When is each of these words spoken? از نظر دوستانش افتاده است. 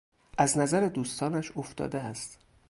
از 0.37 0.57
نظر 0.57 0.87
دوستانش 0.87 1.57
افتاده 1.57 1.99
است. 1.99 2.39